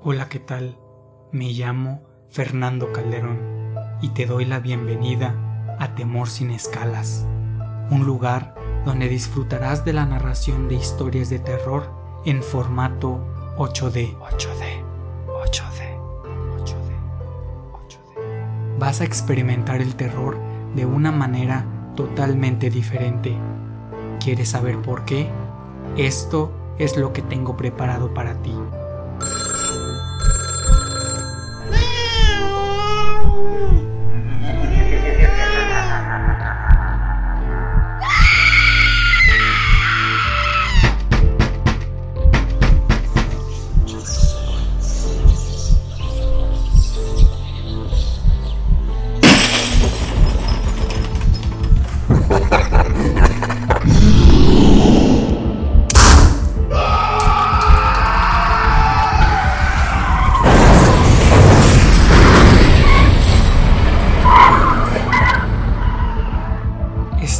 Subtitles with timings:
[0.00, 0.78] Hola, ¿qué tal?
[1.32, 3.40] Me llamo Fernando Calderón
[4.00, 5.34] y te doy la bienvenida
[5.80, 7.26] a Temor sin escalas,
[7.90, 11.90] un lugar donde disfrutarás de la narración de historias de terror
[12.24, 13.26] en formato
[13.56, 14.16] 8D.
[14.20, 14.84] 8D,
[15.26, 15.98] 8D,
[16.58, 16.78] 8D,
[17.72, 18.78] 8D.
[18.78, 20.38] Vas a experimentar el terror
[20.76, 23.36] de una manera totalmente diferente.
[24.20, 25.28] ¿Quieres saber por qué?
[25.96, 28.54] Esto es lo que tengo preparado para ti.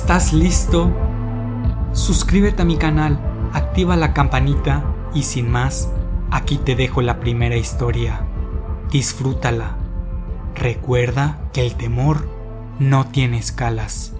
[0.08, 0.90] ¿Estás listo?
[1.92, 3.20] Suscríbete a mi canal,
[3.52, 5.92] activa la campanita y sin más,
[6.30, 8.22] aquí te dejo la primera historia.
[8.90, 9.76] Disfrútala.
[10.54, 12.26] Recuerda que el temor
[12.78, 14.14] no tiene escalas.